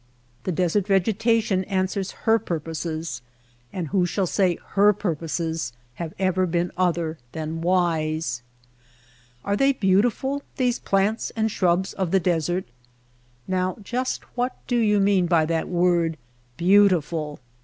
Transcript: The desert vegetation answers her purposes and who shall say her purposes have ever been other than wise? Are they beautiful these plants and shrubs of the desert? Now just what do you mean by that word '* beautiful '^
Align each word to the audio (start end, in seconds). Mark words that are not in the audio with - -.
The 0.45 0.51
desert 0.51 0.87
vegetation 0.87 1.63
answers 1.65 2.13
her 2.25 2.39
purposes 2.39 3.21
and 3.71 3.89
who 3.89 4.07
shall 4.07 4.25
say 4.25 4.57
her 4.69 4.93
purposes 4.93 5.73
have 6.01 6.15
ever 6.17 6.47
been 6.47 6.71
other 6.75 7.19
than 7.33 7.61
wise? 7.61 8.41
Are 9.45 9.55
they 9.55 9.73
beautiful 9.73 10.41
these 10.57 10.79
plants 10.79 11.31
and 11.35 11.51
shrubs 11.51 11.93
of 11.93 12.09
the 12.09 12.19
desert? 12.19 12.65
Now 13.47 13.77
just 13.83 14.23
what 14.35 14.55
do 14.65 14.77
you 14.77 14.99
mean 14.99 15.27
by 15.27 15.45
that 15.45 15.69
word 15.69 16.17
'* 16.39 16.57
beautiful 16.57 17.37
'^ 17.43 17.45